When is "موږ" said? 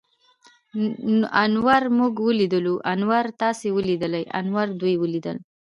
1.97-2.13